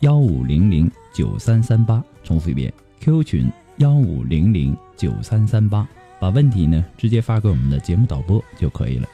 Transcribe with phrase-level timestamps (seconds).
[0.00, 5.88] 幺五零零九三三八，重复一遍，Q 群幺五零零九三三八，
[6.20, 9.08] 把问题呢直接发给我们的节目导播就可以了。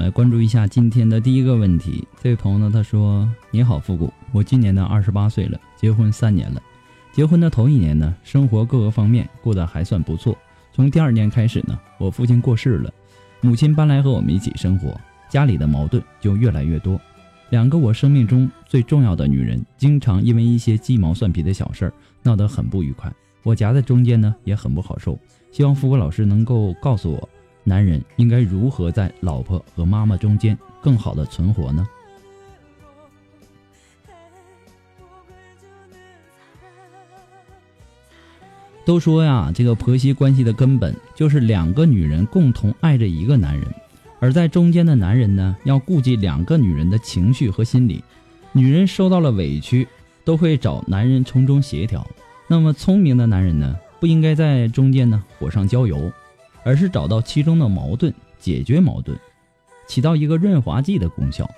[0.00, 2.08] 来关注一下今天的第一个问题。
[2.22, 6.62] 这位朋友呢，他说：“你好，复古，我今年呢二十八岁了，结婚三年了。
[7.12, 10.34] 结婚的头一年呢，生活各个方面过得还算不错。
[10.72, 12.90] 从第二年开始呢，我父亲过世了，
[13.42, 14.98] 母亲搬来和我们一起生活，
[15.28, 16.98] 家里的矛盾就越来越多。
[17.50, 21.92] 两个我生命中最重要的女人，经常因为一些鸡毛蒜皮的小事儿
[22.22, 25.18] 闹得很不愉快，我夹在中间呢，也很不好受。
[25.52, 27.28] 希望复古老师能够告诉我。”
[27.70, 31.86] 男人应该如何在老婆和妈妈中间更好的存活呢？
[38.84, 43.64] 都说呀，这个婆媳关系的根本就是两个女人共同爱着一个男人，
[44.18, 48.02] 而在中间的男人呢，要顾及两个女人的情绪和心理。
[48.50, 49.86] 女人受到了委屈，
[50.24, 52.04] 都会找男人从中协调。
[52.48, 56.10] 那么聪明的男人呢，不应该在中间呢火上浇油。
[56.64, 59.18] 而是找到其中的矛盾，解决矛盾，
[59.86, 61.50] 起到一个润滑剂的功效。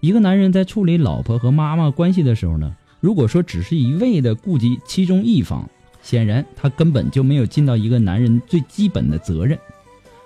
[0.00, 5.68] 一个男人在处理老婆和妈妈关系的时候呢，如果说只是一味的顾及其中一方，
[6.02, 9.58] 显然他根本就没有尽到一个男人最基本的责任。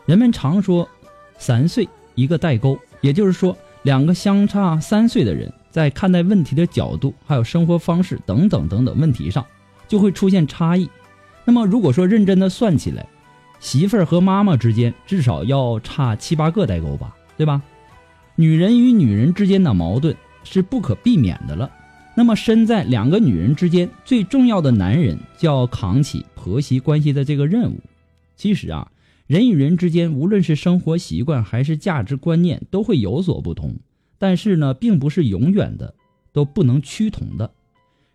[0.05, 0.89] 人们常说
[1.39, 9.45] “三岁一个代沟”，也就是说，两个相差三岁的人在看待问题的角度、还有生活方式等等等等问题上，
[9.89, 10.89] 就会出现差异。
[11.45, 13.07] 那么，如果说认真的算起来，
[13.63, 17.63] 媳妇儿和妈妈之间至少要差七八个代沟吧，对吧？
[18.35, 21.71] 女人与女人之间的矛盾是不可避免的了。
[22.17, 27.79] 那么身在两个女人之间最重要的男人就要扛起婆媳关系的这个任务。
[28.37, 28.91] 其实啊，
[29.29, 33.77] 人与人之间无论是生活习惯还是价值观念都会有所不同，
[34.19, 35.95] 但是呢，并不是永远的
[36.33, 37.53] 都不能趋同的。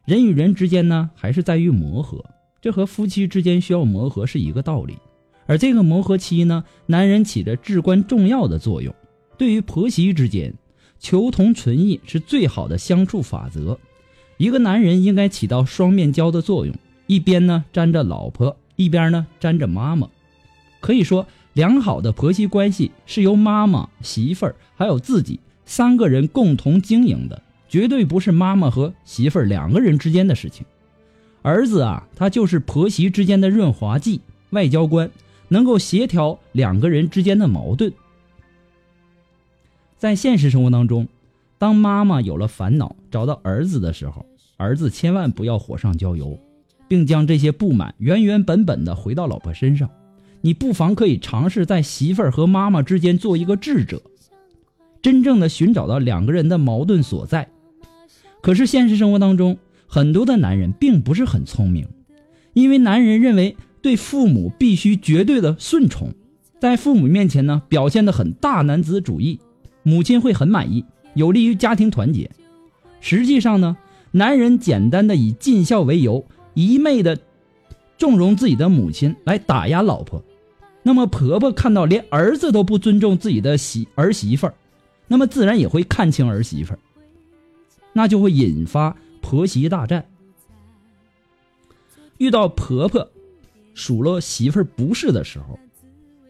[0.04, 2.26] 人与人之间呢，还是在于磨合，
[2.62, 4.98] 这和夫妻之间需要磨合是一个道理。
[5.48, 8.94] 而这个磨合期呢，男人起着至关重要的作用。
[9.38, 10.54] 对于婆媳之间，
[11.00, 13.80] 求同存异是最好的相处法则。
[14.38, 16.76] 一个男人应该起到双面胶的作用，
[17.08, 20.08] 一边呢粘着老婆，一边呢粘着妈妈。
[20.80, 30.66] 可以说，良好的婆媳关系是由妈妈、媳妇儿还有自己三个人共同经营的，绝对不是妈妈和媳妇儿两个人之间的事情。
[31.42, 35.10] 儿子啊，他就是婆媳之间的润滑剂、外交官。
[35.50, 37.92] 能够协调两个人之间的矛盾。
[39.98, 41.08] 在现实生活当中，
[41.58, 44.26] 当妈妈有了烦恼找到儿子的时候，
[44.58, 46.38] 儿子千万不要火上浇油，
[46.88, 49.90] 并将这些不满原原本本的回到老婆身上。
[50.42, 54.02] 你不妨可以尝试在媳妇儿和妈妈之间做一个智者，
[55.02, 57.50] 真正的寻找到两个人的矛盾所在。
[58.42, 59.58] 可是现实生活当中，
[59.88, 61.88] 很多的男人并不是很聪明，
[62.54, 63.56] 因为男人认为。
[63.82, 66.14] 对父母必须绝对的顺从，
[66.60, 69.40] 在父母面前呢，表现的很大男子主义，
[69.84, 70.84] 母亲会很满意，
[71.14, 72.30] 有利于家庭团结。
[73.00, 73.78] 实际上呢，
[74.12, 76.26] 男人简单的以尽孝为由，
[76.56, 77.20] 一昧的
[77.98, 80.24] 纵容自己的母亲来打压老婆，
[80.84, 84.54] 那么婆婆看到连儿子都不尊重自己的媳儿媳妇儿，
[85.08, 86.80] 那么自然也会看清儿媳妇儿，
[87.94, 90.06] 那就会引发婆媳大战。
[92.18, 93.08] 遇到婆婆。
[93.78, 95.60] 数落媳妇儿不是的时候，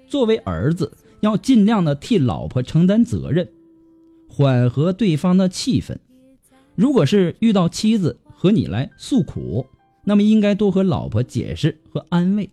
[0.10, 0.92] 作为儿子
[1.22, 3.48] 要尽量的替老婆承担责任，
[4.28, 5.96] 缓和对方的气氛。
[6.76, 9.66] 如果是遇到妻子和你来诉苦，
[10.04, 12.50] 那么应该多和老婆解释和安慰，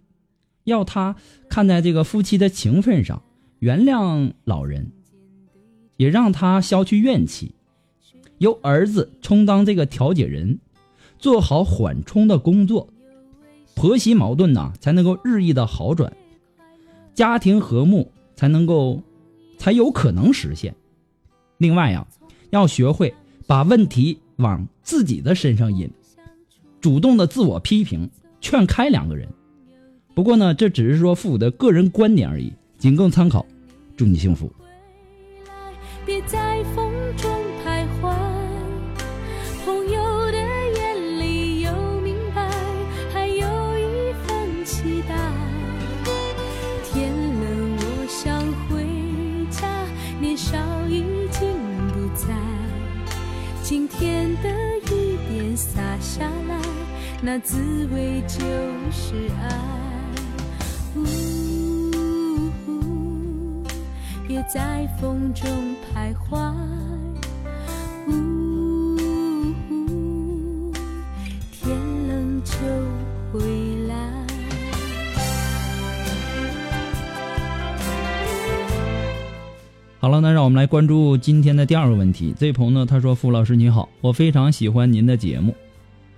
[0.62, 1.16] 要他
[1.48, 3.20] 看在这个夫妻的情分上，
[3.58, 4.92] 原谅老人，
[5.96, 7.56] 也让他消去怨气，
[8.38, 10.60] 由儿子充当这个调解人，
[11.18, 12.88] 做好缓冲的工作，
[13.84, 16.10] 婆媳矛盾呢才能够日益的好转，
[17.12, 19.02] 家庭和睦才能够，
[19.58, 20.74] 才有可能实现。
[21.58, 22.06] 另外呀，
[22.48, 23.14] 要学会。
[23.46, 25.90] 把问题往自己的身上引，
[26.80, 28.08] 主动的自我批评，
[28.40, 29.28] 劝开两个人。
[30.14, 33.44] 不过呢，这只是说父母的个人观点而已，仅供参考。
[33.98, 34.50] 祝你幸福。
[36.06, 36.90] 别在风
[57.26, 58.36] 那滋味就
[58.90, 59.48] 是爱。
[60.94, 61.06] 呜，
[64.28, 65.48] 别在风中
[65.80, 66.52] 徘徊。
[68.08, 70.70] 呜，
[71.50, 71.74] 天
[72.06, 72.52] 冷就
[73.32, 73.40] 回
[73.88, 73.96] 来。
[79.98, 82.34] 好了，那让我们来关注今天的第二个问题。
[82.38, 85.54] 这位朋友呢，他说：“傅老师你好，我非常喜欢您的节目。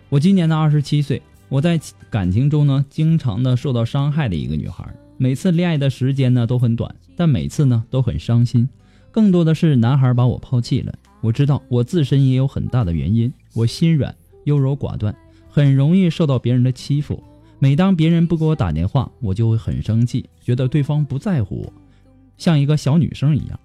[0.08, 1.80] 我今年呢二十七岁，我在
[2.10, 4.88] 感情中呢经常的受到伤害的一个女孩。
[5.16, 8.68] 每次恋爱的时间呢都很短，但每次呢都很伤心。
[9.10, 10.94] 更多的是男孩把我抛弃了。
[11.22, 14.14] 我知道我自身也有很大的原因，我心软、
[14.44, 15.12] 优柔寡断，
[15.48, 17.20] 很容易受到别人的欺负。
[17.58, 21.72] 每当别人不给我打电话，我就会很生气，觉得对方不在乎我，
[22.38, 23.58] 像一个小女生一样。”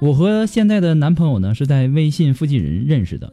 [0.00, 3.32] 我和现在的男朋友呢是在微信附近人认识的，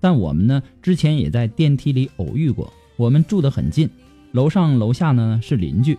[0.00, 2.72] 但我们呢之前也在电梯里偶遇过。
[2.96, 3.88] 我们住得很近，
[4.32, 5.98] 楼上楼下呢是邻居。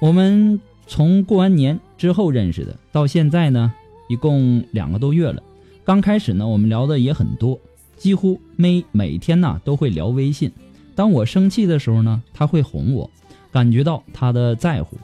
[0.00, 3.72] 我们从过完年之后认识的，到现在呢
[4.08, 5.42] 一共两个多月了。
[5.84, 7.58] 刚开始呢我们聊的也很多，
[7.96, 10.50] 几乎每每天呢都会聊微信。
[10.94, 13.10] 当我生气的时候呢，他会哄我，
[13.52, 14.96] 感觉到他的在乎。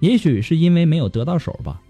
[0.00, 1.82] 也许是因为没有得到手吧。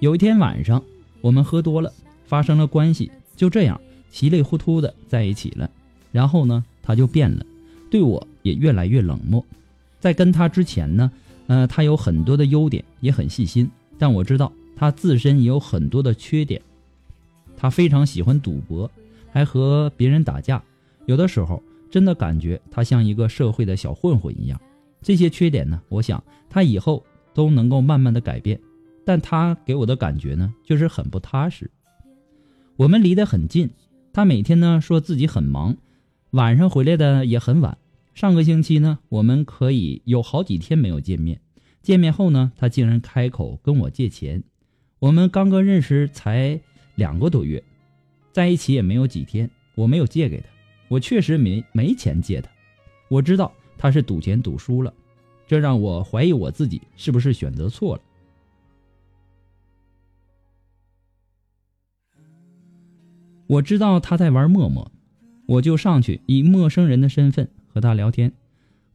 [0.00, 0.82] 有一天晚上。
[1.22, 1.92] 我们喝多了，
[2.26, 3.80] 发生了关系，就这样
[4.10, 5.70] 稀里糊涂的在一起了。
[6.12, 7.44] 然后呢，他就变了，
[7.90, 9.44] 对我也越来越冷漠。
[10.00, 11.10] 在跟他之前呢，
[11.46, 13.70] 呃，他有很多的优点，也很细心。
[13.98, 16.60] 但我知道他自身也有很多的缺点。
[17.56, 18.90] 他非常喜欢赌博，
[19.30, 20.62] 还和别人打架。
[21.06, 24.60] 有的时候真的感觉他像一个社会的小混混一样。
[25.02, 28.58] 这些缺点呢，我想他以后都能够慢慢的改变。
[29.04, 31.70] 但他给我的感觉呢，就是很不踏实。
[32.76, 33.70] 我们离得很近，
[34.16, 35.76] 他每天呢说自己很忙，
[36.30, 37.76] 晚上回来的也很晚。
[38.14, 41.38] 上个星期呢，我们可以有好几天没有见面。
[41.82, 44.42] 见面后呢，他竟然开口跟我借钱。
[45.00, 46.58] 我们刚刚认识才
[46.94, 47.62] 两个多月，
[48.32, 50.46] 在一起也没有几天，我没有借给他，
[50.88, 52.48] 我确实没没钱借他。
[53.08, 54.94] 我知道他是赌钱赌输了，
[55.46, 58.02] 这让我怀疑我自己是不是选择错了。
[63.46, 64.90] 我知道他在玩陌陌，
[65.46, 68.32] 我就上去以陌生人的身份和他聊天。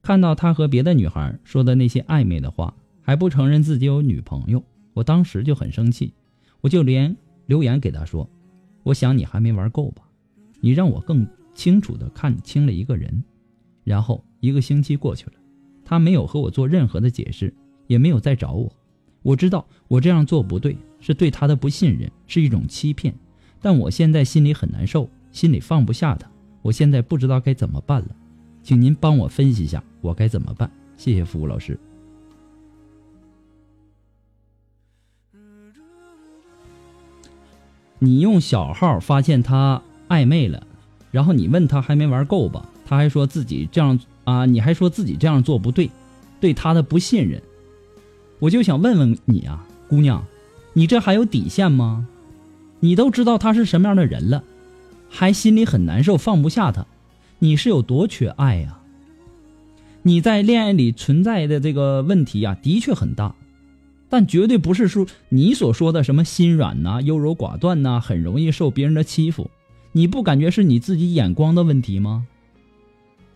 [0.01, 6.13] 看到他和别的女孩说的那些暧昧的话，还不承认自己有女朋友，我当时就很生气。
[6.59, 7.15] 我就连
[7.45, 8.29] 留言给他说
[8.83, 10.03] ：“我想你还没玩够吧？
[10.59, 13.23] 你让我更清楚的看清了一个人。”
[13.83, 15.33] 然后一个星期过去了，
[15.85, 17.53] 他没有和我做任何的解释，
[17.87, 18.71] 也没有再找我。
[19.23, 23.13] 我知道我这样做不对，是对他的不信任，是一种欺骗。
[23.61, 26.27] 但我现在心里很难受，心里放不下他。
[26.61, 28.07] 我现在不知道该怎么办了，
[28.63, 30.69] 请您帮我分析一下，我该怎么办？
[30.97, 31.79] 谢谢服务老师。
[37.99, 40.65] 你用小号发现他暧昧了，
[41.11, 42.67] 然后你问他还没玩够吧？
[42.85, 45.89] 他还说自己这样啊，你还说自己这样做不对，
[46.39, 47.41] 对他的不信任。
[48.39, 50.25] 我就想问问你啊，姑娘，
[50.73, 52.07] 你这还有底线吗？
[52.81, 54.43] 你都知道他是什么样的人了，
[55.09, 56.85] 还心里很难受，放不下他，
[57.39, 58.79] 你是有多缺爱呀？
[60.03, 63.35] 你在恋爱里存在的这个问题呀，的确很大，
[64.09, 69.49] 但绝对不是说你所说的什么心软呐、优柔寡断呐、很容易受别人的欺负。
[69.91, 72.25] 你不感觉是你自己眼光的问题吗？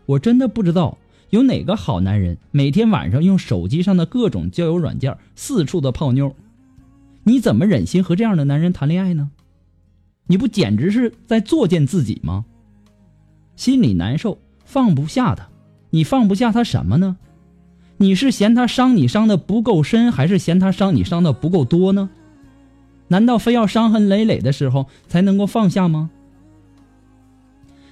[0.08, 0.98] 我真的不知道
[1.30, 6.36] 有哪个好男人每天晚上用手机上的各种交友软件四处的泡妞？
[7.28, 9.32] 你怎么忍心和这样的男人谈恋爱呢？
[10.28, 12.46] 你不简直是在作践自己吗？
[13.56, 15.50] 心里难受，放不下他，
[15.90, 17.18] 你放不下他什么呢？
[17.98, 22.12] 你是嫌他伤你伤的不够深，还是嫌他伤你伤的不够多呢？
[23.08, 26.12] 难道非要伤痕累累的时候才能够放下吗？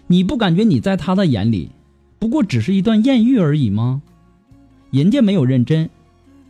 [0.06, 1.72] 你不感觉你在他的眼里，
[2.20, 4.04] 不过只是一段艳遇而已吗？
[4.92, 5.90] 人家没有认真，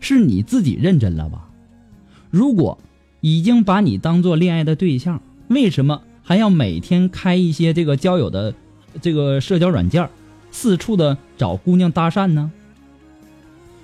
[0.02, 1.50] 是你自己认真了吧？
[2.34, 2.80] 如果
[3.22, 8.56] 已经把你当做恋爱的对象，为什么还要每天开一些这个交友的
[9.04, 10.10] 这个社交软件，
[10.50, 12.52] 四处的找姑娘搭讪呢？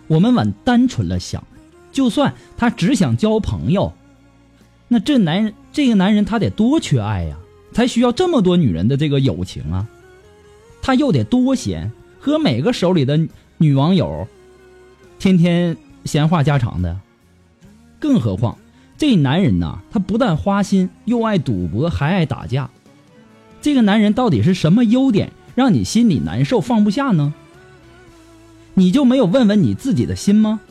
[0.07, 1.43] 我们往单纯了想，
[1.91, 3.93] 就算他只想交朋友。
[4.87, 7.37] 那这男人，这个男人他得多缺爱呀，
[7.71, 9.87] 才需要这么多女人的这个友情啊？
[10.81, 13.19] 他又得多闲，和每个手里的
[13.59, 14.27] 女网友，
[15.19, 16.99] 天天闲话家常的。
[17.99, 18.57] 更何况，
[18.97, 22.69] 这男人呐，他不但花心，又爱赌博，还爱打架。
[23.61, 27.33] 这个男人到底是什么优点，让你心里难受，放不下呢？
[28.73, 30.61] 你就没有问问你自己的心吗？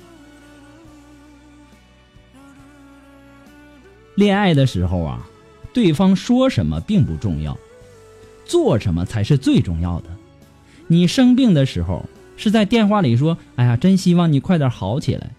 [4.14, 5.28] 恋爱的时候啊，
[5.72, 7.56] 对方说什么并不重要，
[8.46, 10.08] 做什么才是最重要的。
[10.86, 12.06] 你生病的时候
[12.36, 15.30] 是在电话里说：“哎呀，真希望你快点好起来。”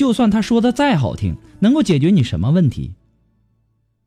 [0.00, 2.92] 就算他说的再好听，能够解决你什么问题？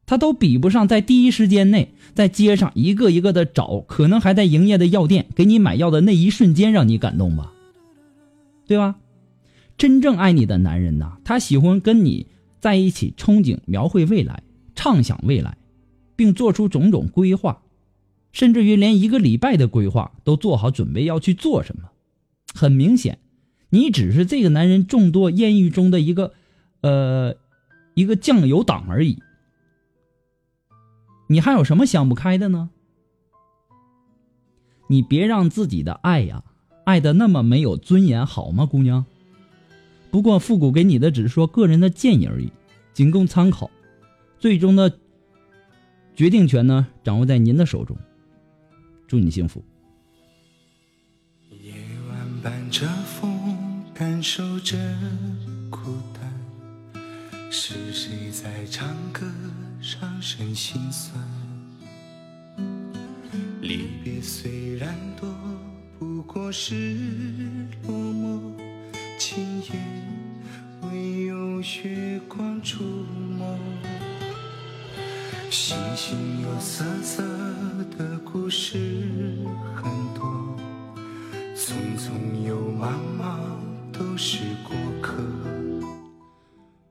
[0.07, 7.53] 他都比不上在第一时间内在街上一个一个的找可能还在营业的药店给你买药的那一瞬间让你感动吧？
[8.65, 8.95] 对吧？
[9.77, 12.25] 真正爱你的男人呐，他喜欢跟你。
[12.59, 14.41] 在一起憧憬、描绘未来、
[14.73, 15.57] 畅想未来，
[16.15, 17.61] 并做出种种规划，
[18.31, 21.89] 甚至于连一个礼拜的规划都做好准备要去做什么。
[22.55, 23.19] 很明显，
[23.73, 26.33] 你只是这个男人众多艳遇中的一个，
[26.81, 27.35] 呃，
[27.95, 29.17] 一个酱油党而已。
[31.25, 32.69] 你还有什么想不开的呢？
[34.89, 36.43] 你别让自己的爱呀，
[36.85, 39.07] 爱的那么没有尊严，好吗，姑娘？
[40.11, 42.51] 不过复古给你的只是说个人的建议而已，
[42.93, 43.71] 仅供参考，
[44.37, 44.99] 最终的
[46.15, 47.97] 决定权呢掌握在您的手中。
[49.07, 49.65] 祝你幸福。
[51.49, 51.73] 夜
[52.07, 52.87] 晚伴着，
[54.23, 54.77] 受着
[55.69, 57.01] 孤单，
[57.51, 59.29] 是谁在唱歌，
[59.81, 61.21] 唱声心酸？
[63.59, 65.29] 离别虽然多，
[65.99, 66.95] 不过是
[67.85, 68.39] 落寞。
[69.19, 69.71] 今夜
[70.83, 72.81] 唯有月光触
[73.37, 73.59] 摸，
[75.51, 77.21] 星星有色色
[77.97, 78.77] 的故事
[79.75, 80.57] 很多，
[81.57, 83.59] 匆匆又忙忙
[83.93, 85.23] 都是过客。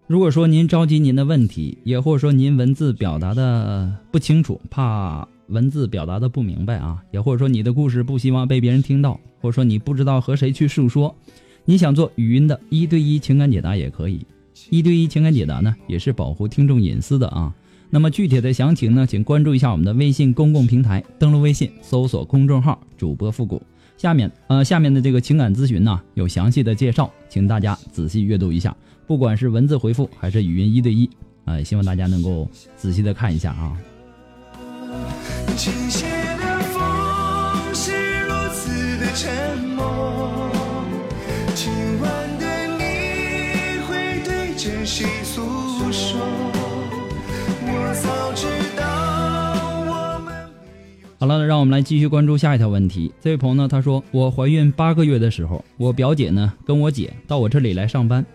[0.06, 11.14] 如果说您着急您的问题，也或者说您文字表达的不清楚，怕文字表达的不明白啊，也或者说你的故事不希望被别人听到，或者说你不知道和谁去诉说。
[11.64, 14.24] 你想做语音的一对一情感解答也可以，
[14.70, 17.54] 一对一情感解答呢也是保护听众隐私的啊。
[17.88, 23.62] 那么具体的详情呢，请关注一下我们的微信公共平台，登录微信搜索公众号主播复古。
[23.96, 31.08] 下面呃下面的这个情感咨询呢有详细的介绍，请大家仔细阅读一下，不管是文字回复还是语音一对一，
[31.44, 33.76] 呃希望大家能够仔细的看一下啊。
[39.14, 40.50] 沉默，
[41.54, 41.70] 今
[42.00, 42.46] 晚的
[42.78, 42.82] 你
[43.86, 45.42] 会对着谁诉
[51.22, 53.12] 好了，让我们来继续关注下一条问题。
[53.20, 58.26] 这位朋友呢，他说：“我怀孕八个月的时候，我表姐呢跟我姐到我这里来上班，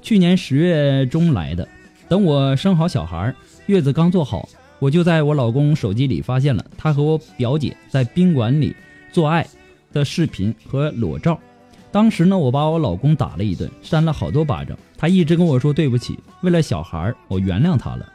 [0.00, 1.68] 去年十月中来的。
[2.08, 3.34] 等我生好小孩，
[3.66, 4.48] 月子刚做好，
[4.78, 8.72] 我就在我老公手机里发现了他和我表姐在宾馆里
[9.10, 9.44] 做爱
[9.92, 11.36] 的视频和裸照。
[11.90, 14.78] 当时呢，我把我老公打了一顿，扇了好多巴掌。
[14.96, 18.06] 他一直跟我说对不起，为了小孩，我原谅他了。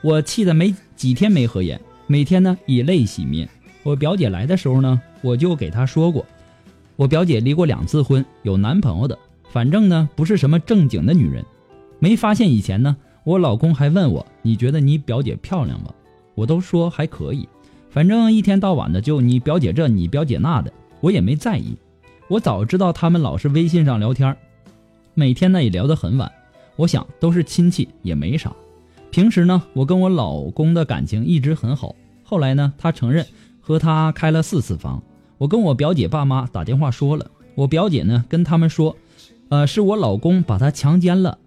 [0.00, 3.46] 我气得没几天没合眼，每天呢以泪洗面。”
[3.84, 6.24] 我表姐来的时候呢，我就给她说过，
[6.96, 9.16] 我表姐离过两次婚，有男朋友的，
[9.50, 11.44] 反正呢不是什么正经的女人。
[11.98, 15.92] 没发现以前呢，我老公还问我，你觉得你表姐漂亮吗？
[16.34, 17.46] 我都说还可以，
[17.90, 21.76] 反正一天到晚的就你表姐这你表姐那的，我也没在意。
[22.28, 24.34] 我早知道他们老是微信上聊天，
[25.12, 26.32] 每天呢也聊得很晚。
[26.76, 28.50] 我想都是亲戚也没啥。
[29.10, 31.94] 平时呢，我跟我老公的感情一直很好。
[32.22, 33.26] 后来呢，他承认。
[33.66, 35.02] 和他开了四次房，
[35.38, 38.94] 我跟我表姐爸妈打电话说了，我表姐呢跟他们说，
[39.48, 41.38] 呃，是我老公把她强奸了，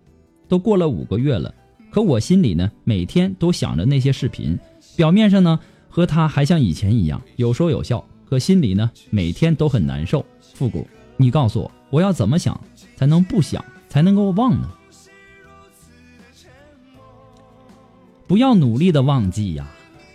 [0.47, 1.53] 都过了五个月了，
[1.91, 4.57] 可我心里呢每天都想着那些视频，
[4.95, 10.25] 表面上呢和他还像以前一样有说有笑，可心里呢每天都很难受。
[10.55, 12.59] 复古，你告诉我，我要怎么想
[12.95, 14.67] 才能不想，才能够忘呢？
[18.25, 19.67] 不要努力的忘记呀，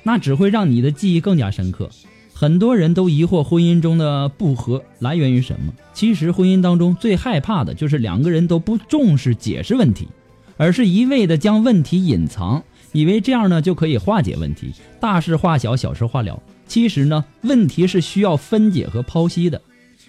[0.03, 1.89] 那只会让你的记忆更加深刻。
[2.35, 5.73] 很多人都疑惑婚姻中的不和来源于什么？
[5.93, 10.09] 其实婚姻当中最害怕的就是两个人都不重视解释问题，
[10.57, 16.43] 而是一味的将问题隐藏，以为这样呢就可以化解问题，大事化小，小事化了。
[16.67, 19.61] 其实呢，问题是需要分解和剖析的，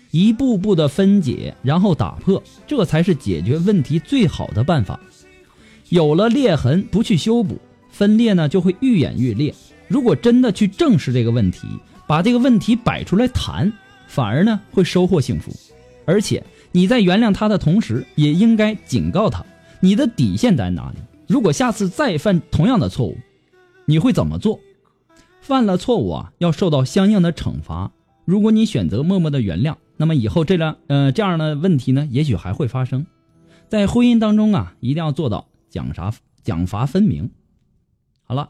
[0.09, 4.99] 一步步的分解，然后打破，这才是解决问题最好的办法。
[5.89, 7.59] 有了裂痕不去修补，
[7.91, 9.53] 分裂呢就会愈演愈烈。
[9.93, 11.67] 如果真的去正视这个问题，
[12.07, 13.71] 把这个问题摆出来谈，
[14.07, 15.53] 反而呢会收获幸福。
[16.03, 19.45] 而且你在原谅他的同时，也应该警告他
[19.81, 20.97] 你的底线在哪里。
[21.27, 23.15] 如果下次再犯同样的错误，
[23.85, 24.59] 你会怎么做？
[25.41, 27.91] 犯了错误啊，要受到相应的惩罚。
[28.25, 33.05] 如果你选择默默的原谅，那么以后这样呃这样的问题呢，也许还会发生。
[33.69, 37.29] 在婚姻当中啊，一定要做到奖罚奖罚分明。
[38.23, 38.49] 好了，